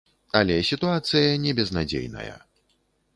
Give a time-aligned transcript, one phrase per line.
[0.39, 2.33] Але сітуацыя не безнадзейная.